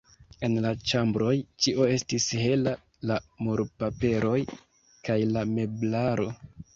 [0.45, 1.33] En la ĉambroj
[1.65, 2.73] ĉio estis hela,
[3.11, 3.17] la
[3.49, 4.39] murpaperoj
[5.09, 6.27] kaj la meblaro.